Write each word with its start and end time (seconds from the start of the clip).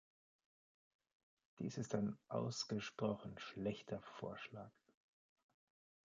Dies 1.59 1.77
ist 1.77 1.93
ein 1.93 2.17
ausgesprochen 2.27 3.37
schlechter 3.37 4.01
Vorschlag. 4.01 4.71